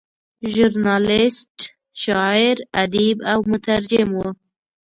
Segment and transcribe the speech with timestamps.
[0.53, 1.57] ژورنالیسټ،
[2.03, 4.21] شاعر، ادیب او مترجم و.